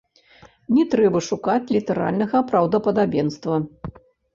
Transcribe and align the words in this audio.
Не 0.77 0.85
трэба 0.93 1.21
шукаць 1.29 1.71
літаральнага 1.75 2.45
праўдападабенства. 2.51 3.67